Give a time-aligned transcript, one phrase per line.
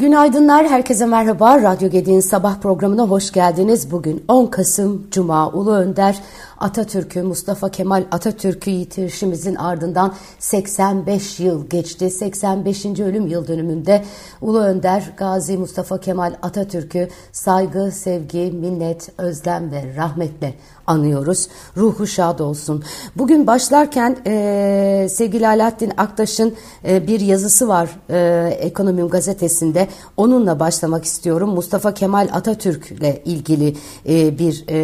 [0.00, 1.62] Günaydınlar, herkese merhaba.
[1.62, 3.90] Radyo Gedi'nin sabah programına hoş geldiniz.
[3.90, 6.18] Bugün 10 Kasım Cuma Ulu Önder
[6.60, 12.10] Atatürk'ü, Mustafa Kemal Atatürk'ü yitirişimizin ardından 85 yıl geçti.
[12.10, 12.84] 85.
[12.86, 14.04] ölüm yıl dönümünde
[14.40, 20.54] Ulu Önder Gazi Mustafa Kemal Atatürk'ü saygı, sevgi, minnet, özlem ve rahmetle
[20.86, 21.48] anıyoruz.
[21.76, 22.84] Ruhu şad olsun.
[23.16, 26.54] Bugün başlarken e, sevgili Alaaddin Aktaş'ın
[26.88, 29.88] e, bir yazısı var e, Ekonomim gazetesinde.
[30.16, 31.50] Onunla başlamak istiyorum.
[31.50, 33.76] Mustafa Kemal Atatürk ile ilgili
[34.08, 34.76] e, bir e,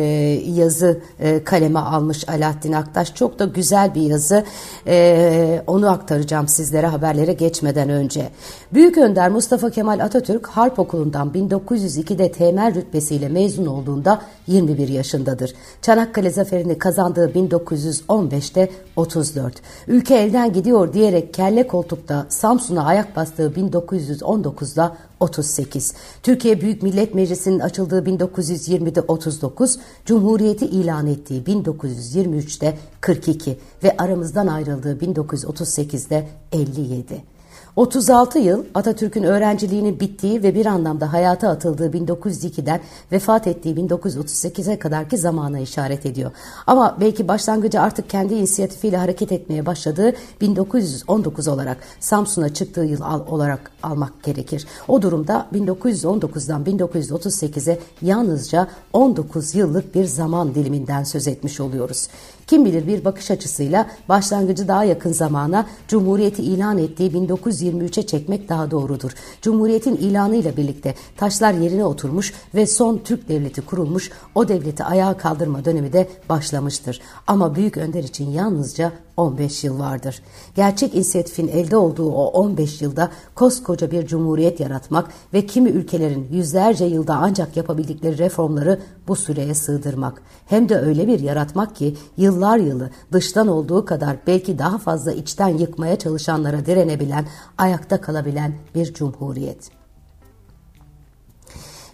[0.51, 3.15] yazı e, kaleme almış Alaaddin Aktaş.
[3.15, 4.45] Çok da güzel bir yazı.
[4.87, 8.31] E, onu aktaracağım sizlere haberlere geçmeden önce.
[8.73, 15.55] Büyük Önder Mustafa Kemal Atatürk Harp Okulu'ndan 1902'de temel rütbesiyle mezun olduğunda 21 yaşındadır.
[15.83, 19.55] Çanakkale zaferini kazandığı 1915'te 34.
[19.89, 25.95] Ülke elden gidiyor diyerek kelle koltukta Samsun'a ayak bastığı 1919'da 38.
[26.23, 34.99] Türkiye Büyük Millet Meclisi'nin açıldığı 1920'de 39, Cumhuriyeti ilan ettiği 1923'te 42 ve aramızdan ayrıldığı
[34.99, 37.36] 1938'de 57.
[37.77, 42.81] 36 yıl Atatürk'ün öğrenciliğinin bittiği ve bir anlamda hayata atıldığı 1902'den
[43.13, 46.31] vefat ettiği 1938'e kadarki zamana işaret ediyor.
[46.67, 53.21] Ama belki başlangıcı artık kendi inisiyatifiyle hareket etmeye başladığı 1919 olarak Samsun'a çıktığı yıl al,
[53.27, 54.67] olarak almak gerekir.
[54.89, 62.09] O durumda 1919'dan 1938'e yalnızca 19 yıllık bir zaman diliminden söz etmiş oluyoruz.
[62.47, 68.71] Kim bilir bir bakış açısıyla başlangıcı daha yakın zamana Cumhuriyeti ilan ettiği 1923'e çekmek daha
[68.71, 69.13] doğrudur.
[69.43, 75.65] Cumhuriyetin ilanıyla birlikte taşlar yerine oturmuş ve son Türk devleti kurulmuş, o devleti ayağa kaldırma
[75.65, 77.01] dönemi de başlamıştır.
[77.27, 80.23] Ama Büyük Önder için yalnızca 15 yıl vardır.
[80.57, 86.85] Gerçek inisiyatifin elde olduğu o 15 yılda koskoca bir cumhuriyet yaratmak ve kimi ülkelerin yüzlerce
[86.85, 90.23] yılda ancak yapabildikleri reformları bu süreye sığdırmak.
[90.47, 95.49] Hem de öyle bir yaratmak ki yıllar yılı dıştan olduğu kadar belki daha fazla içten
[95.49, 97.27] yıkmaya çalışanlara direnebilen,
[97.59, 99.86] ayakta kalabilen bir cumhuriyet.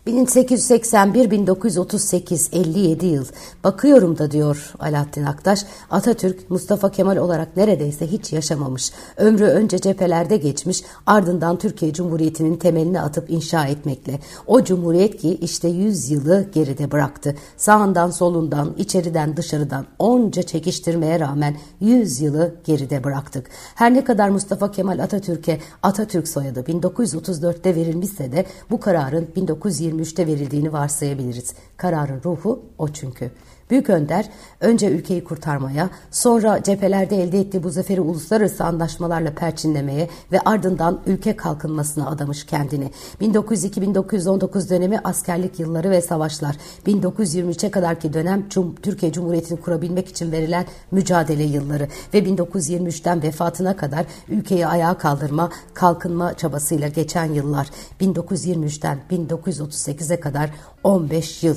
[0.06, 3.24] 1881-1938 57 yıl.
[3.64, 8.92] Bakıyorum da diyor Alaaddin Aktaş, Atatürk Mustafa Kemal olarak neredeyse hiç yaşamamış.
[9.16, 14.18] Ömrü önce cephelerde geçmiş, ardından Türkiye Cumhuriyeti'nin temelini atıp inşa etmekle.
[14.46, 17.34] O cumhuriyet ki işte 100 yılı geride bıraktı.
[17.56, 23.46] Sağından solundan, içeriden dışarıdan onca çekiştirmeye rağmen 100 yılı geride bıraktık.
[23.74, 30.26] Her ne kadar Mustafa Kemal Atatürk'e Atatürk soyadı 1934'te verilmişse de bu kararın 1920 1923'te
[30.26, 31.54] verildiğini varsayabiliriz.
[31.76, 33.30] Kararın ruhu o çünkü.
[33.72, 34.28] Büyük Önder
[34.60, 41.36] önce ülkeyi kurtarmaya, sonra cephelerde elde ettiği bu zaferi uluslararası anlaşmalarla perçinlemeye ve ardından ülke
[41.36, 42.90] kalkınmasına adamış kendini.
[43.20, 46.56] 1902-1919 dönemi askerlik yılları ve savaşlar,
[46.86, 54.06] 1923'e kadarki dönem Cum Türkiye Cumhuriyeti'ni kurabilmek için verilen mücadele yılları ve 1923'ten vefatına kadar
[54.28, 57.70] ülkeyi ayağa kaldırma, kalkınma çabasıyla geçen yıllar.
[58.00, 60.50] 1923'ten 1938'e kadar
[60.84, 61.56] 15 yıl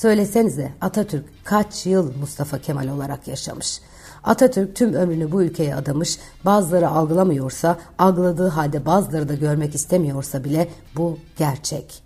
[0.00, 3.80] Söylesenize Atatürk kaç yıl Mustafa Kemal olarak yaşamış?
[4.24, 10.68] Atatürk tüm ömrünü bu ülkeye adamış, bazıları algılamıyorsa, algıladığı halde bazıları da görmek istemiyorsa bile
[10.96, 12.02] bu gerçek.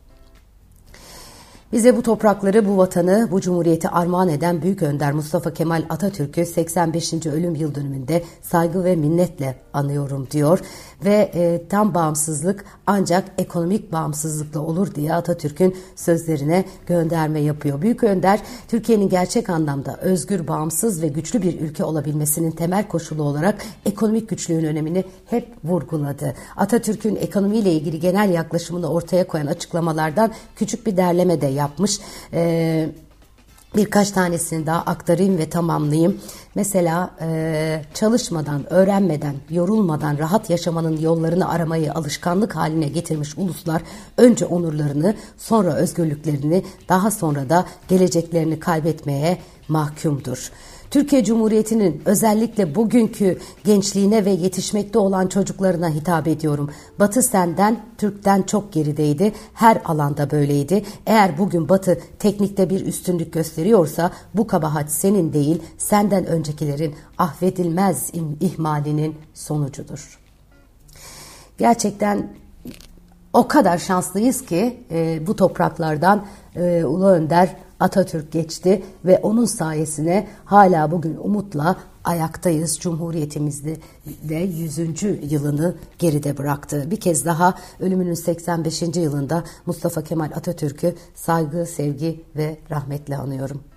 [1.73, 7.27] Bize bu toprakları, bu vatanı, bu cumhuriyeti armağan eden Büyük Önder Mustafa Kemal Atatürk'ü 85.
[7.27, 10.61] ölüm yıl dönümünde saygı ve minnetle anıyorum diyor
[11.05, 17.83] ve e, tam bağımsızlık ancak ekonomik bağımsızlıkla olur diye Atatürk'ün sözlerine gönderme yapıyor.
[17.83, 23.65] Büyük Önder Türkiye'nin gerçek anlamda özgür, bağımsız ve güçlü bir ülke olabilmesinin temel koşulu olarak
[23.87, 26.35] ekonomik güçlüğün önemini hep vurguladı.
[26.57, 32.01] Atatürk'ün ekonomiyle ilgili genel yaklaşımını ortaya koyan açıklamalardan küçük bir derleme de yapmış.
[32.33, 32.89] Ee,
[33.77, 36.21] birkaç tanesini daha aktarayım ve tamamlayayım.
[36.55, 43.83] Mesela e, çalışmadan, öğrenmeden, yorulmadan rahat yaşamanın yollarını aramayı alışkanlık haline getirmiş uluslar
[44.17, 49.39] önce onurlarını, sonra özgürlüklerini, daha sonra da geleceklerini kaybetmeye
[49.69, 50.51] mahkumdur.
[50.95, 56.71] Türkiye Cumhuriyeti'nin özellikle bugünkü gençliğine ve yetişmekte olan çocuklarına hitap ediyorum.
[56.99, 59.33] Batı senden, Türk'ten çok gerideydi.
[59.55, 60.85] Her alanda böyleydi.
[61.07, 69.15] Eğer bugün Batı teknikte bir üstünlük gösteriyorsa bu kabahat senin değil, senden öncekilerin affedilmez ihmalinin
[69.35, 70.19] sonucudur.
[71.59, 72.29] Gerçekten
[73.33, 76.27] o kadar şanslıyız ki e, bu topraklardan
[76.57, 82.79] e, Ulu Önder Atatürk geçti ve onun sayesine hala bugün umutla ayaktayız.
[82.79, 83.77] Cumhuriyetimizde
[84.23, 84.79] de 100.
[85.33, 86.91] yılını geride bıraktı.
[86.91, 88.83] Bir kez daha ölümünün 85.
[88.83, 93.74] yılında Mustafa Kemal Atatürk'ü saygı, sevgi ve rahmetle anıyorum.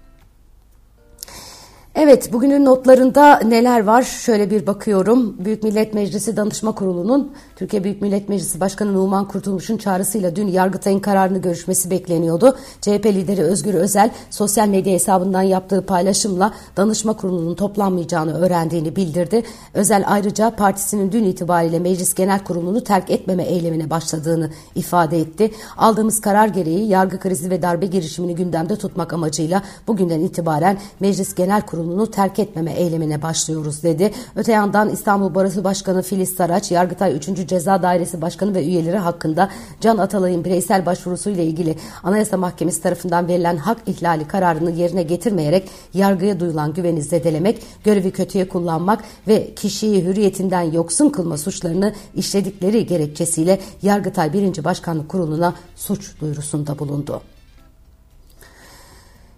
[2.00, 4.04] Evet, bugünün notlarında neler var?
[4.04, 5.46] Şöyle bir bakıyorum.
[5.46, 11.00] Büyük Millet Meclisi Danışma Kurulu'nun Türkiye Büyük Millet Meclisi Başkanı Numan Kurtulmuş'un çağrısıyla dün Yargıtay'ın
[11.00, 12.58] kararını görüşmesi bekleniyordu.
[12.82, 19.44] CHP lideri Özgür Özel sosyal medya hesabından yaptığı paylaşımla danışma kurulunun toplanmayacağını öğrendiğini bildirdi.
[19.74, 25.52] Özel ayrıca partisinin dün itibariyle Meclis Genel Kurulu'nu terk etmeme eylemine başladığını ifade etti.
[25.78, 31.62] Aldığımız karar gereği yargı krizi ve darbe girişimini gündemde tutmak amacıyla bugünden itibaren Meclis Genel
[31.62, 34.12] Kurulu kurulunu terk etmeme eylemine başlıyoruz dedi.
[34.36, 37.48] Öte yandan İstanbul Barosu Başkanı Filiz Saraç, Yargıtay 3.
[37.48, 39.50] Ceza Dairesi Başkanı ve üyeleri hakkında
[39.82, 46.40] Can Atalay'ın bireysel başvurusuyla ilgili Anayasa Mahkemesi tarafından verilen hak ihlali kararını yerine getirmeyerek yargıya
[46.40, 54.34] duyulan güveni zedelemek, görevi kötüye kullanmak ve kişiyi hürriyetinden yoksun kılma suçlarını işledikleri gerekçesiyle Yargıtay
[54.34, 54.64] 1.
[54.64, 57.22] Başkanlık Kurulu'na suç duyurusunda bulundu.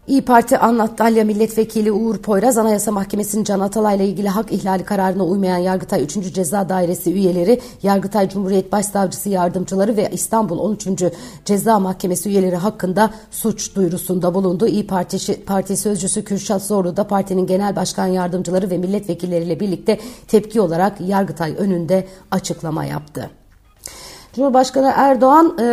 [0.09, 5.23] İyi Parti Anadolu Milletvekili Uğur Poyraz Anayasa Mahkemesi'nin Can Atalay ile ilgili hak ihlali kararına
[5.23, 6.33] uymayan Yargıtay 3.
[6.33, 10.87] Ceza Dairesi üyeleri, Yargıtay Cumhuriyet Başsavcısı yardımcıları ve İstanbul 13.
[11.45, 14.67] Ceza Mahkemesi üyeleri hakkında suç duyurusunda bulundu.
[14.67, 20.61] İyi Parti, Parti Sözcüsü Kürşat Zorlu da partinin genel başkan yardımcıları ve milletvekilleriyle birlikte tepki
[20.61, 23.38] olarak Yargıtay önünde açıklama yaptı.
[24.39, 25.63] Cumhurbaşkanı Erdoğan e,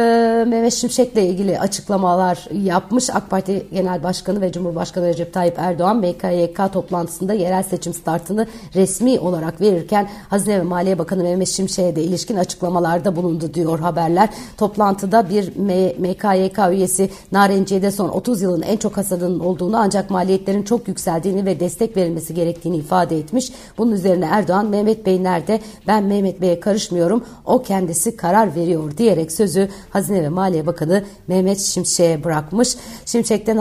[0.49, 3.11] Mehmet Şimşek'le ilgili açıklamalar yapmış.
[3.11, 9.19] AK Parti Genel Başkanı ve Cumhurbaşkanı Recep Tayyip Erdoğan MKYK toplantısında yerel seçim startını resmi
[9.19, 14.29] olarak verirken Hazine ve Maliye Bakanı Mehmet Şimşek'e de ilişkin açıklamalarda bulundu diyor haberler.
[14.57, 15.57] Toplantıda bir
[15.99, 21.61] MKYK üyesi Narenciye'de son 30 yılın en çok hasadının olduğunu ancak maliyetlerin çok yükseldiğini ve
[21.61, 23.53] destek verilmesi gerektiğini ifade etmiş.
[23.79, 25.61] Bunun üzerine Erdoğan Mehmet Bey nerede?
[25.87, 27.25] Ben Mehmet Bey'e karışmıyorum.
[27.45, 32.77] O kendisi karar veriyor diyerek sözü Hazine ve Maliye Bakanı Mehmet Şimşek'e bırakmış.
[33.07, 33.57] Şimşek'te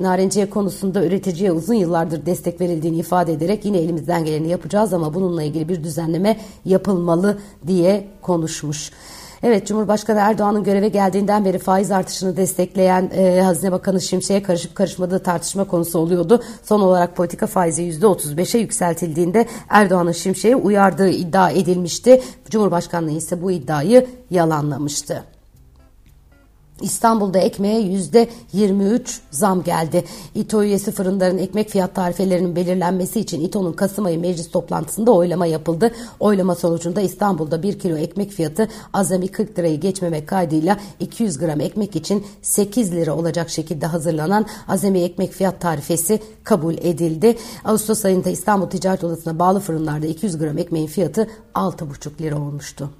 [0.00, 5.42] narenciye konusunda üreticiye uzun yıllardır destek verildiğini ifade ederek yine elimizden geleni yapacağız ama bununla
[5.42, 8.90] ilgili bir düzenleme yapılmalı diye konuşmuş.
[9.42, 15.18] Evet Cumhurbaşkanı Erdoğan'ın göreve geldiğinden beri faiz artışını destekleyen e, Hazine Bakanı Şimşek'e karışıp karışmadığı
[15.18, 16.42] tartışma konusu oluyordu.
[16.62, 22.22] Son olarak politika faizi %35'e yükseltildiğinde Erdoğan'ın Şimşek'e uyardığı iddia edilmişti.
[22.50, 25.24] Cumhurbaşkanlığı ise bu iddiayı yalanlamıştı.
[26.80, 30.04] İstanbul'da ekmeğe yüzde 23 zam geldi.
[30.34, 35.92] İTO üyesi fırınların ekmek fiyat tarifelerinin belirlenmesi için İTO'nun Kasım ayı meclis toplantısında oylama yapıldı.
[36.20, 41.96] Oylama sonucunda İstanbul'da 1 kilo ekmek fiyatı azami 40 lirayı geçmemek kaydıyla 200 gram ekmek
[41.96, 47.36] için 8 lira olacak şekilde hazırlanan azami ekmek fiyat tarifesi kabul edildi.
[47.64, 52.90] Ağustos ayında İstanbul Ticaret Odası'na bağlı fırınlarda 200 gram ekmeğin fiyatı 6,5 lira olmuştu.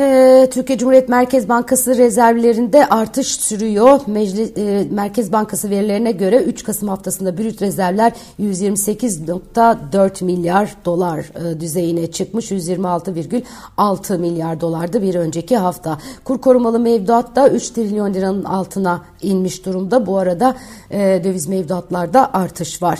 [0.00, 4.00] Ee, Türkiye Cumhuriyet Merkez Bankası rezervlerinde artış sürüyor.
[4.06, 11.60] Meclis, e, Merkez Bankası verilerine göre 3 Kasım haftasında brüt rezervler 128.4 milyar dolar e,
[11.60, 12.50] düzeyine çıkmış.
[12.50, 15.98] 126,6 milyar dolardı bir önceki hafta.
[16.24, 20.06] Kur korumalı mevduat da 3 trilyon liranın altına inmiş durumda.
[20.06, 20.56] Bu arada
[20.90, 22.98] e, döviz mevduatlarda artış var.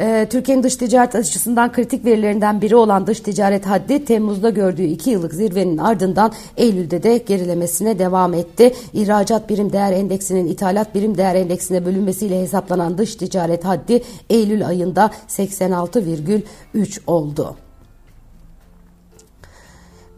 [0.00, 5.10] Ee, Türkiye'nin dış ticaret açısından kritik verilerinden biri olan dış ticaret haddi Temmuz'da gördüğü 2
[5.10, 8.74] yıllık zirvenin ardından Eylül'de de gerilemesine devam etti.
[8.92, 15.10] İhracat birim değer endeksinin ithalat birim değer endeksine bölünmesiyle hesaplanan dış ticaret haddi Eylül ayında
[15.28, 17.56] 86,3 oldu.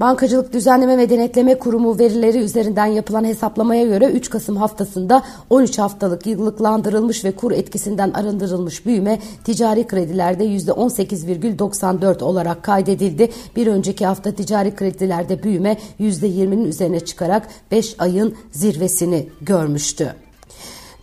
[0.00, 6.26] Bankacılık Düzenleme ve Denetleme Kurumu verileri üzerinden yapılan hesaplamaya göre 3 Kasım haftasında 13 haftalık
[6.26, 13.30] yıllıklandırılmış ve kur etkisinden arındırılmış büyüme ticari kredilerde %18,94 olarak kaydedildi.
[13.56, 20.14] Bir önceki hafta ticari kredilerde büyüme %20'nin üzerine çıkarak 5 ayın zirvesini görmüştü.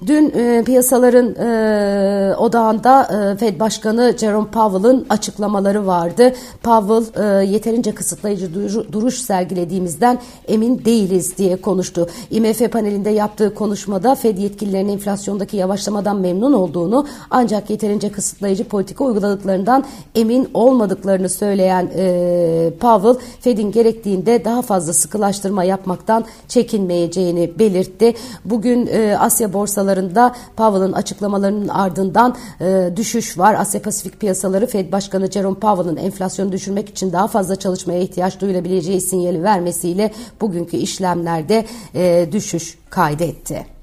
[0.05, 6.33] Dün e, piyasaların e, odağında e, Fed Başkanı Jerome Powell'ın açıklamaları vardı.
[6.63, 8.53] Powell e, yeterince kısıtlayıcı
[8.91, 12.07] duruş sergilediğimizden emin değiliz diye konuştu.
[12.31, 19.83] IMF panelinde yaptığı konuşmada Fed yetkililerinin enflasyondaki yavaşlamadan memnun olduğunu ancak yeterince kısıtlayıcı politika uyguladıklarından
[20.15, 28.13] emin olmadıklarını söyleyen e, Powell, Fed'in gerektiğinde daha fazla sıkılaştırma yapmaktan çekinmeyeceğini belirtti.
[28.45, 33.55] Bugün e, Asya borsaları piyasalarında Powell'ın açıklamalarının ardından e, düşüş var.
[33.59, 39.01] Asya Pasifik piyasaları Fed Başkanı Jerome Powell'ın enflasyonu düşürmek için daha fazla çalışmaya ihtiyaç duyulabileceği
[39.01, 41.65] sinyali vermesiyle bugünkü işlemlerde
[41.95, 43.76] e, düşüş kaydetti.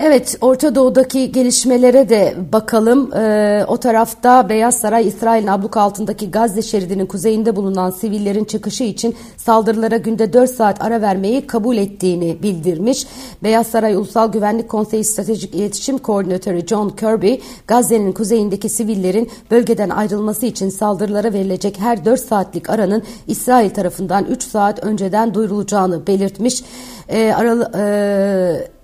[0.00, 3.12] Evet, Orta Doğu'daki gelişmelere de bakalım.
[3.14, 9.16] Ee, o tarafta Beyaz Saray, İsrail'in abluk altındaki Gazze şeridinin kuzeyinde bulunan sivillerin çıkışı için
[9.36, 13.06] saldırılara günde 4 saat ara vermeyi kabul ettiğini bildirmiş.
[13.42, 17.34] Beyaz Saray Ulusal Güvenlik Konseyi Stratejik İletişim Koordinatörü John Kirby,
[17.66, 24.42] Gazze'nin kuzeyindeki sivillerin bölgeden ayrılması için saldırılara verilecek her 4 saatlik aranın İsrail tarafından 3
[24.42, 26.64] saat önceden duyurulacağını belirtmiş.
[27.08, 28.75] Ee, aralı, e,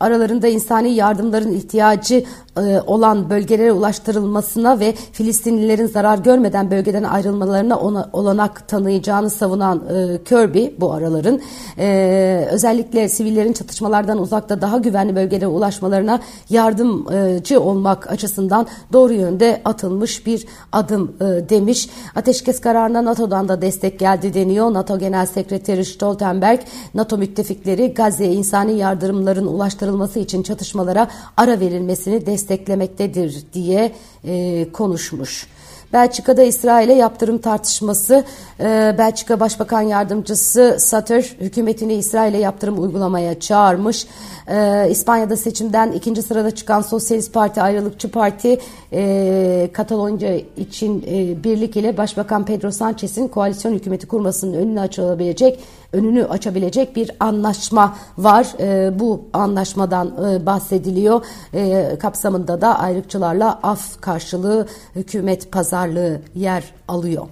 [0.00, 2.24] aralarında insani yardımların ihtiyacı
[2.56, 10.24] e, olan bölgelere ulaştırılmasına ve Filistinlilerin zarar görmeden bölgeden ayrılmalarına ona, olanak tanıyacağını savunan e,
[10.24, 11.40] Kirby bu araların
[11.78, 20.26] e, özellikle sivillerin çatışmalardan uzakta daha güvenli bölgelere ulaşmalarına yardımcı olmak açısından doğru yönde atılmış
[20.26, 21.16] bir adım
[21.48, 21.88] demiş.
[22.14, 24.74] Ateşkes kararına NATO'dan da destek geldi deniyor.
[24.74, 26.60] NATO Genel Sekreteri Stoltenberg
[26.94, 29.46] NATO müttefikleri Gazze'ye insani yardımların
[29.86, 33.92] ulaştırılması için çatışmalara ara verilmesini destek desteklemektedir diye
[34.24, 35.46] e, konuşmuş.
[35.92, 38.24] Belçika'da İsrail'e yaptırım tartışması.
[38.60, 44.06] E, Belçika Başbakan Yardımcısı Satır hükümetini İsrail'e yaptırım uygulamaya çağırmış.
[44.48, 48.58] E, İspanya'da seçimden ikinci sırada çıkan Sosyalist Parti Ayrılıkçı Parti
[48.92, 55.60] e, Katalonca için e, birlik ile Başbakan Pedro Sanchez'in koalisyon hükümeti kurmasının önünü açılabilecek
[55.92, 58.46] önünü açabilecek bir anlaşma var.
[58.60, 61.24] E, bu anlaşmadan e, bahsediliyor.
[61.54, 67.26] E, kapsamında da ayrıkçılarla af karşılığı hükümet pazarlığı yer alıyor.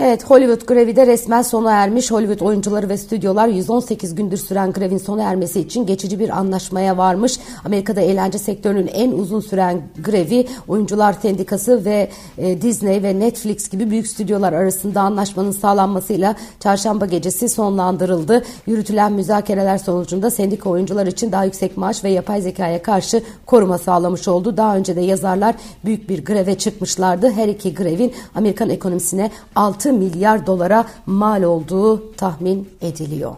[0.00, 2.10] Evet Hollywood grevi de resmen sona ermiş.
[2.10, 7.38] Hollywood oyuncuları ve stüdyolar 118 gündür süren grevin sona ermesi için geçici bir anlaşmaya varmış.
[7.64, 13.90] Amerika'da eğlence sektörünün en uzun süren grevi oyuncular sendikası ve e, Disney ve Netflix gibi
[13.90, 18.44] büyük stüdyolar arasında anlaşmanın sağlanmasıyla çarşamba gecesi sonlandırıldı.
[18.66, 24.28] Yürütülen müzakereler sonucunda sendika oyuncular için daha yüksek maaş ve yapay zekaya karşı koruma sağlamış
[24.28, 24.56] oldu.
[24.56, 27.30] Daha önce de yazarlar büyük bir greve çıkmışlardı.
[27.30, 33.32] Her iki grevin Amerikan ekonomisine 6 6 milyar dolara mal olduğu tahmin ediliyor.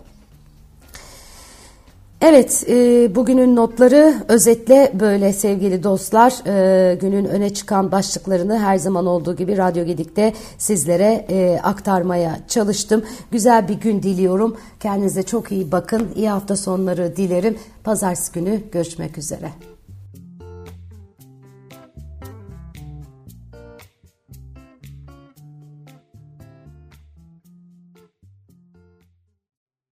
[2.20, 2.74] Evet, e,
[3.14, 6.32] bugünün notları özetle böyle sevgili dostlar.
[6.46, 13.04] E, günün öne çıkan başlıklarını her zaman olduğu gibi Radyo Gedik'te sizlere e, aktarmaya çalıştım.
[13.30, 14.56] Güzel bir gün diliyorum.
[14.80, 16.08] Kendinize çok iyi bakın.
[16.16, 17.58] İyi hafta sonları dilerim.
[17.84, 19.50] Pazartesi günü görüşmek üzere.